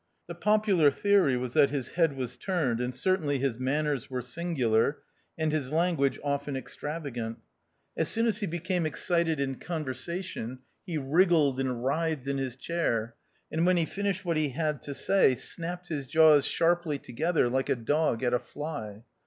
[0.25, 4.97] The popular theory was that his head was turned, and certainly his manners were singular,
[5.37, 7.37] and his language often extrava gant.
[7.95, 13.13] As soon as he became excited in conversation he wriggled and writhed in his chair,
[13.51, 17.69] and when he finished what he had to say, snapped his jaws sharply together like
[17.69, 19.03] a dog at a fly.